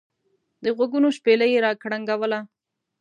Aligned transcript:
دغوږونو 0.63 1.07
شپېلۍ 1.17 1.51
را 1.63 1.71
کرنګوله. 1.81 2.39